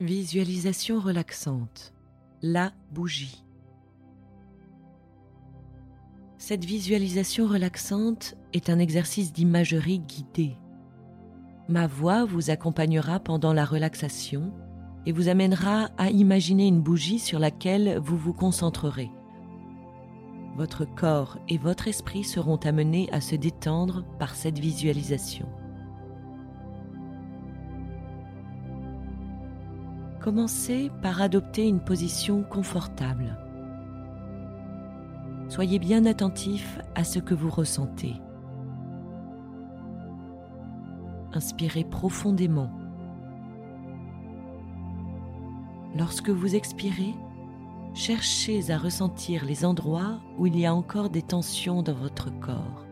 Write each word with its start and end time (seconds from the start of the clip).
Visualisation 0.00 0.98
relaxante. 0.98 1.92
La 2.40 2.72
bougie. 2.90 3.44
Cette 6.38 6.64
visualisation 6.64 7.46
relaxante 7.46 8.34
est 8.54 8.70
un 8.70 8.78
exercice 8.78 9.30
d'imagerie 9.30 9.98
guidée. 9.98 10.56
Ma 11.68 11.86
voix 11.86 12.24
vous 12.24 12.48
accompagnera 12.48 13.20
pendant 13.20 13.52
la 13.52 13.66
relaxation 13.66 14.54
et 15.04 15.12
vous 15.12 15.28
amènera 15.28 15.90
à 15.98 16.08
imaginer 16.08 16.66
une 16.66 16.80
bougie 16.80 17.18
sur 17.18 17.38
laquelle 17.38 17.98
vous 17.98 18.16
vous 18.16 18.32
concentrerez. 18.32 19.10
Votre 20.56 20.86
corps 20.86 21.36
et 21.50 21.58
votre 21.58 21.88
esprit 21.88 22.24
seront 22.24 22.56
amenés 22.56 23.10
à 23.12 23.20
se 23.20 23.36
détendre 23.36 24.06
par 24.18 24.34
cette 24.34 24.60
visualisation. 24.60 25.46
Commencez 30.20 30.90
par 31.00 31.22
adopter 31.22 31.66
une 31.66 31.80
position 31.80 32.42
confortable. 32.42 33.38
Soyez 35.48 35.78
bien 35.78 36.04
attentif 36.04 36.78
à 36.94 37.04
ce 37.04 37.18
que 37.18 37.32
vous 37.32 37.48
ressentez. 37.48 38.16
Inspirez 41.32 41.84
profondément. 41.84 42.70
Lorsque 45.96 46.28
vous 46.28 46.54
expirez, 46.54 47.14
cherchez 47.94 48.70
à 48.70 48.76
ressentir 48.76 49.46
les 49.46 49.64
endroits 49.64 50.20
où 50.36 50.46
il 50.46 50.58
y 50.58 50.66
a 50.66 50.74
encore 50.74 51.08
des 51.08 51.22
tensions 51.22 51.82
dans 51.82 51.94
votre 51.94 52.28
corps. 52.40 52.84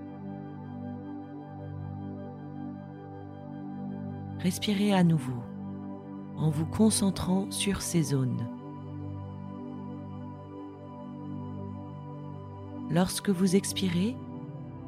Respirez 4.38 4.94
à 4.94 5.04
nouveau 5.04 5.42
en 6.38 6.50
vous 6.50 6.66
concentrant 6.66 7.50
sur 7.50 7.82
ces 7.82 8.02
zones. 8.02 8.46
Lorsque 12.90 13.28
vous 13.28 13.56
expirez, 13.56 14.16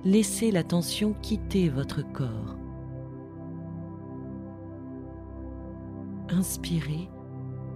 laissez 0.04 0.50
la 0.50 0.64
tension 0.64 1.14
quitter 1.20 1.68
votre 1.68 2.02
corps. 2.12 2.56
Inspirez 6.30 7.10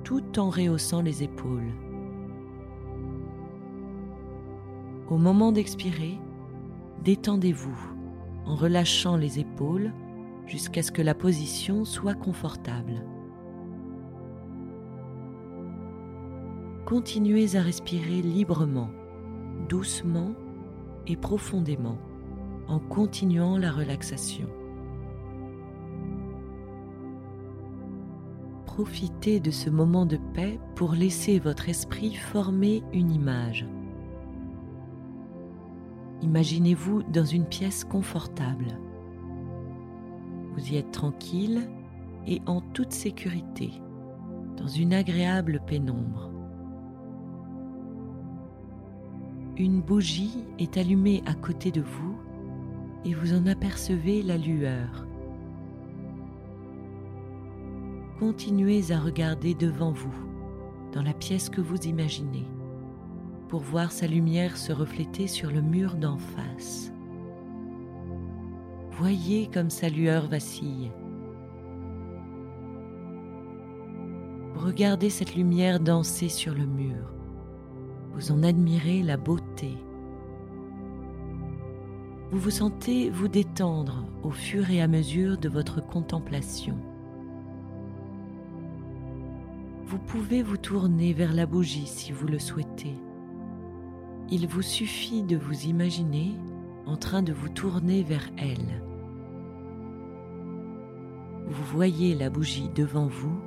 tout 0.04 0.38
en 0.38 0.48
rehaussant 0.48 1.02
les 1.02 1.22
épaules. 1.22 1.72
Au 5.10 5.18
moment 5.18 5.52
d'expirer, 5.52 6.18
détendez-vous 7.02 7.76
en 8.46 8.54
relâchant 8.54 9.16
les 9.16 9.40
épaules 9.40 9.92
jusqu'à 10.46 10.82
ce 10.82 10.92
que 10.92 11.02
la 11.02 11.14
position 11.14 11.84
soit 11.84 12.14
confortable. 12.14 13.02
Continuez 16.84 17.56
à 17.56 17.62
respirer 17.62 18.20
librement, 18.20 18.90
doucement 19.68 20.34
et 21.06 21.16
profondément 21.16 21.96
en 22.68 22.78
continuant 22.78 23.56
la 23.56 23.72
relaxation. 23.72 24.48
Profitez 28.66 29.40
de 29.40 29.50
ce 29.50 29.70
moment 29.70 30.04
de 30.04 30.18
paix 30.34 30.58
pour 30.74 30.92
laisser 30.92 31.38
votre 31.38 31.68
esprit 31.68 32.14
former 32.14 32.82
une 32.92 33.12
image. 33.12 33.66
Imaginez-vous 36.22 37.02
dans 37.04 37.24
une 37.24 37.46
pièce 37.46 37.84
confortable. 37.84 38.78
Vous 40.54 40.72
y 40.72 40.76
êtes 40.76 40.90
tranquille 40.90 41.68
et 42.26 42.40
en 42.46 42.60
toute 42.60 42.92
sécurité, 42.92 43.72
dans 44.56 44.68
une 44.68 44.92
agréable 44.92 45.60
pénombre. 45.66 46.33
Une 49.56 49.80
bougie 49.80 50.44
est 50.58 50.78
allumée 50.78 51.22
à 51.26 51.34
côté 51.34 51.70
de 51.70 51.80
vous 51.80 52.16
et 53.04 53.14
vous 53.14 53.34
en 53.34 53.46
apercevez 53.46 54.20
la 54.20 54.36
lueur. 54.36 55.06
Continuez 58.18 58.90
à 58.90 58.98
regarder 58.98 59.54
devant 59.54 59.92
vous, 59.92 60.14
dans 60.92 61.02
la 61.02 61.12
pièce 61.12 61.48
que 61.50 61.60
vous 61.60 61.76
imaginez, 61.82 62.48
pour 63.48 63.60
voir 63.60 63.92
sa 63.92 64.08
lumière 64.08 64.56
se 64.56 64.72
refléter 64.72 65.28
sur 65.28 65.52
le 65.52 65.62
mur 65.62 65.94
d'en 65.94 66.18
face. 66.18 66.92
Voyez 68.90 69.48
comme 69.54 69.70
sa 69.70 69.88
lueur 69.88 70.26
vacille. 70.26 70.90
Regardez 74.56 75.10
cette 75.10 75.36
lumière 75.36 75.78
danser 75.78 76.28
sur 76.28 76.54
le 76.54 76.66
mur 76.66 77.14
vous 78.14 78.30
en 78.30 78.44
admirez 78.44 79.02
la 79.02 79.16
beauté. 79.16 79.76
Vous 82.30 82.38
vous 82.38 82.50
sentez 82.50 83.10
vous 83.10 83.28
détendre 83.28 84.04
au 84.22 84.30
fur 84.30 84.70
et 84.70 84.80
à 84.80 84.86
mesure 84.86 85.36
de 85.36 85.48
votre 85.48 85.84
contemplation. 85.84 86.78
Vous 89.86 89.98
pouvez 89.98 90.42
vous 90.42 90.56
tourner 90.56 91.12
vers 91.12 91.32
la 91.32 91.46
bougie 91.46 91.86
si 91.86 92.12
vous 92.12 92.26
le 92.26 92.38
souhaitez. 92.38 92.94
Il 94.30 94.46
vous 94.46 94.62
suffit 94.62 95.22
de 95.22 95.36
vous 95.36 95.66
imaginer 95.66 96.34
en 96.86 96.96
train 96.96 97.22
de 97.22 97.32
vous 97.32 97.48
tourner 97.48 98.02
vers 98.02 98.30
elle. 98.38 98.82
Vous 101.46 101.64
voyez 101.64 102.14
la 102.14 102.30
bougie 102.30 102.70
devant 102.74 103.06
vous, 103.06 103.38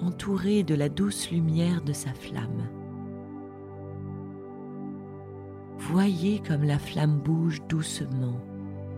entourée 0.00 0.64
de 0.64 0.74
la 0.74 0.88
douce 0.88 1.30
lumière 1.30 1.82
de 1.82 1.92
sa 1.92 2.12
flamme. 2.12 2.68
Voyez 5.92 6.38
comme 6.38 6.64
la 6.64 6.78
flamme 6.78 7.18
bouge 7.18 7.60
doucement, 7.68 8.40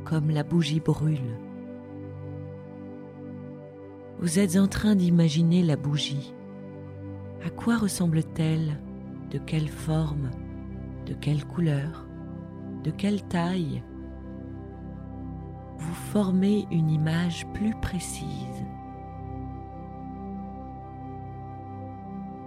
comme 0.04 0.30
la 0.30 0.44
bougie 0.44 0.78
brûle. 0.78 1.40
Vous 4.20 4.38
êtes 4.38 4.56
en 4.56 4.68
train 4.68 4.94
d'imaginer 4.94 5.64
la 5.64 5.74
bougie. 5.74 6.32
À 7.44 7.50
quoi 7.50 7.78
ressemble-t-elle? 7.78 8.78
De 9.32 9.38
quelle 9.38 9.66
forme? 9.66 10.30
De 11.06 11.14
quelle 11.14 11.44
couleur? 11.44 12.06
De 12.84 12.92
quelle 12.92 13.24
taille? 13.24 13.82
Vous 15.76 15.94
formez 15.94 16.68
une 16.70 16.90
image 16.90 17.44
plus 17.54 17.74
précise. 17.82 18.64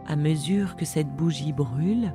À 0.08 0.16
mesure 0.16 0.78
que 0.78 0.86
cette 0.86 1.14
bougie 1.14 1.52
brûle, 1.52 2.14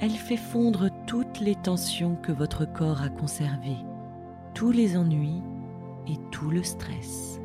elle 0.00 0.12
fait 0.12 0.38
fondre 0.38 0.88
toutes 1.12 1.40
les 1.40 1.56
tensions 1.56 2.16
que 2.16 2.32
votre 2.32 2.64
corps 2.64 3.02
a 3.02 3.10
conservées, 3.10 3.84
tous 4.54 4.70
les 4.70 4.96
ennuis 4.96 5.42
et 6.06 6.16
tout 6.30 6.48
le 6.48 6.62
stress. 6.62 7.38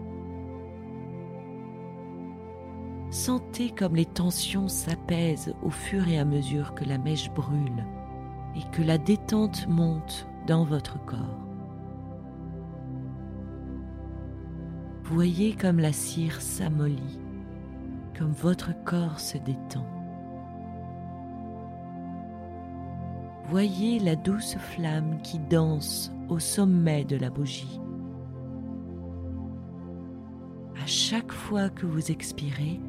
Sentez 3.11 3.71
comme 3.71 3.97
les 3.97 4.05
tensions 4.05 4.69
s'apaisent 4.69 5.53
au 5.61 5.69
fur 5.69 6.07
et 6.07 6.17
à 6.17 6.23
mesure 6.23 6.75
que 6.75 6.85
la 6.85 6.97
mèche 6.97 7.29
brûle 7.31 7.85
et 8.55 8.63
que 8.71 8.81
la 8.81 8.97
détente 8.97 9.67
monte 9.67 10.29
dans 10.47 10.63
votre 10.63 11.03
corps. 11.03 11.45
Voyez 15.03 15.55
comme 15.55 15.81
la 15.81 15.91
cire 15.91 16.39
s'amollit, 16.39 17.19
comme 18.17 18.31
votre 18.31 18.71
corps 18.85 19.19
se 19.19 19.37
détend. 19.37 19.96
Voyez 23.49 23.99
la 23.99 24.15
douce 24.15 24.57
flamme 24.57 25.21
qui 25.23 25.39
danse 25.39 26.11
au 26.29 26.39
sommet 26.39 27.05
de 27.05 27.15
la 27.15 27.29
bougie. 27.29 27.79
À 30.75 30.85
chaque 30.85 31.31
fois 31.31 31.69
que 31.69 31.85
vous 31.85 32.11
expirez, 32.11 32.79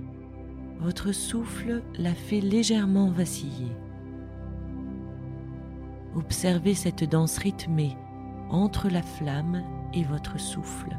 votre 0.81 1.13
souffle 1.13 1.83
la 1.99 2.13
fait 2.15 2.41
légèrement 2.41 3.11
vaciller. 3.11 3.73
Observez 6.17 6.75
cette 6.75 7.05
danse 7.05 7.39
rythmée 7.39 7.97
entre 8.51 8.89
la 8.89 9.03
flamme 9.03 9.63
et 9.93 10.03
votre 10.03 10.39
souffle. 10.41 10.97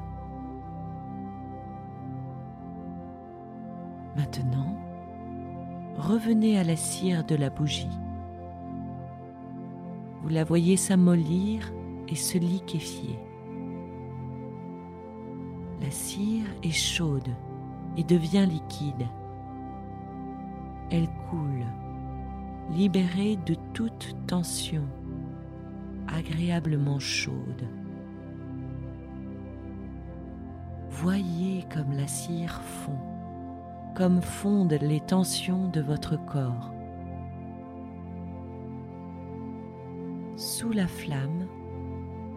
Maintenant, 4.16 4.78
revenez 5.98 6.58
à 6.58 6.64
la 6.64 6.76
cire 6.76 7.24
de 7.26 7.36
la 7.36 7.50
bougie. 7.50 7.90
Vous 10.21 10.30
la 10.30 10.44
voyez 10.44 10.77
s'amollir 10.77 11.71
et 12.07 12.16
se 12.16 12.38
liquéfier. 12.38 13.19
La 15.81 15.92
cire 15.92 16.45
est 16.62 16.71
chaude 16.71 17.30
et 17.95 18.04
devient 18.04 18.45
liquide. 18.50 19.07
Elle 20.92 21.07
coule, 21.30 21.66
libérée 22.71 23.38
de 23.45 23.56
toute 23.74 24.16
tension, 24.27 24.83
agréablement 26.07 27.00
chaude. 27.00 27.68
Voyez 30.89 31.66
comme 31.74 31.94
la 31.94 32.07
cire 32.07 32.62
fond, 32.62 33.00
comme 33.95 34.21
fondent 34.21 34.77
les 34.81 35.00
tensions 35.00 35.69
de 35.69 35.80
votre 35.80 36.18
corps. 36.25 36.74
Sous 40.40 40.72
la 40.72 40.88
flamme, 40.88 41.48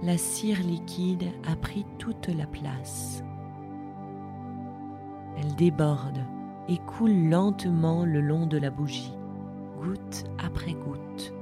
la 0.03 0.19
cire 0.19 0.61
liquide 0.65 1.31
a 1.47 1.55
pris 1.55 1.87
toute 2.01 2.27
la 2.27 2.47
place. 2.49 3.23
Elle 5.39 5.55
déborde 5.55 6.19
et 6.69 6.79
coule 6.79 7.29
lentement 7.29 8.05
le 8.05 8.21
long 8.21 8.47
de 8.47 8.59
la 8.59 8.71
bougie, 8.71 9.15
goutte 9.81 10.25
après 10.45 10.73
goutte, 10.73 11.33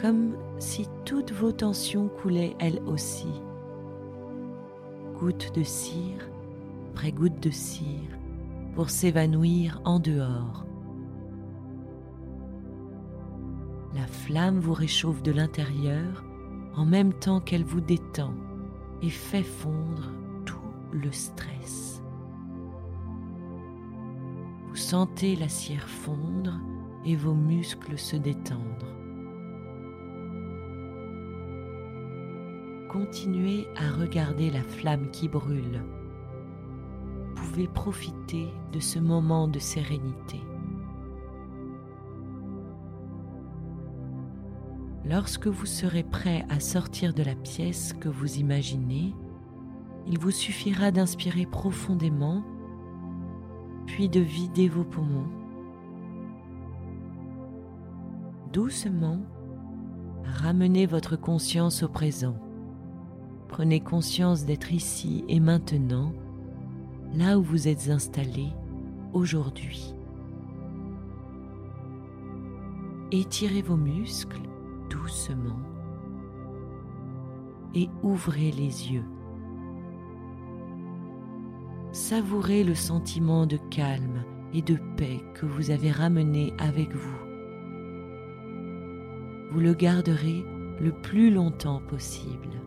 comme 0.00 0.38
si 0.58 0.88
toutes 1.04 1.32
vos 1.32 1.52
tensions 1.52 2.08
coulaient 2.08 2.56
elles 2.60 2.80
aussi. 2.86 3.42
Goutte 5.20 5.54
de 5.54 5.62
cire 5.62 6.30
après 6.92 7.12
goutte 7.12 7.40
de 7.40 7.50
cire 7.50 8.18
pour 8.74 8.88
s'évanouir 8.88 9.82
en 9.84 9.98
dehors. 9.98 10.64
La 13.94 14.06
flamme 14.06 14.58
vous 14.58 14.72
réchauffe 14.72 15.22
de 15.22 15.30
l'intérieur 15.30 16.24
en 16.74 16.84
même 16.84 17.12
temps 17.12 17.40
qu'elle 17.40 17.64
vous 17.64 17.80
détend 17.80 18.34
et 19.02 19.10
fait 19.10 19.44
fondre 19.44 20.10
tout 20.44 20.58
le 20.92 21.12
stress. 21.12 22.02
Vous 24.68 24.76
sentez 24.76 25.36
la 25.36 25.48
cire 25.48 25.88
fondre 25.88 26.58
et 27.04 27.14
vos 27.14 27.34
muscles 27.34 27.96
se 27.96 28.16
détendre. 28.16 28.86
Continuez 32.88 33.68
à 33.76 33.90
regarder 33.90 34.50
la 34.50 34.62
flamme 34.62 35.10
qui 35.10 35.28
brûle. 35.28 35.84
Vous 37.34 37.34
pouvez 37.34 37.68
profiter 37.68 38.48
de 38.72 38.80
ce 38.80 38.98
moment 38.98 39.46
de 39.46 39.58
sérénité. 39.60 40.40
Lorsque 45.06 45.48
vous 45.48 45.66
serez 45.66 46.02
prêt 46.02 46.46
à 46.48 46.60
sortir 46.60 47.12
de 47.12 47.22
la 47.22 47.34
pièce 47.34 47.92
que 47.92 48.08
vous 48.08 48.38
imaginez, 48.38 49.14
il 50.06 50.18
vous 50.18 50.30
suffira 50.30 50.90
d'inspirer 50.90 51.44
profondément, 51.44 52.42
puis 53.86 54.08
de 54.08 54.20
vider 54.20 54.66
vos 54.68 54.84
poumons. 54.84 55.28
Doucement, 58.50 59.20
ramenez 60.24 60.86
votre 60.86 61.16
conscience 61.16 61.82
au 61.82 61.88
présent. 61.88 62.36
Prenez 63.48 63.80
conscience 63.80 64.46
d'être 64.46 64.72
ici 64.72 65.22
et 65.28 65.38
maintenant, 65.38 66.14
là 67.12 67.38
où 67.38 67.42
vous 67.42 67.68
êtes 67.68 67.90
installé 67.90 68.48
aujourd'hui. 69.12 69.94
Étirez 73.12 73.60
vos 73.60 73.76
muscles 73.76 74.40
et 77.74 77.88
ouvrez 78.02 78.50
les 78.50 78.92
yeux. 78.92 79.04
Savourez 81.92 82.64
le 82.64 82.74
sentiment 82.74 83.46
de 83.46 83.56
calme 83.70 84.24
et 84.52 84.62
de 84.62 84.78
paix 84.96 85.20
que 85.34 85.46
vous 85.46 85.70
avez 85.70 85.90
ramené 85.90 86.52
avec 86.58 86.94
vous. 86.94 87.18
Vous 89.50 89.60
le 89.60 89.74
garderez 89.74 90.44
le 90.80 90.92
plus 90.92 91.30
longtemps 91.30 91.80
possible. 91.88 92.60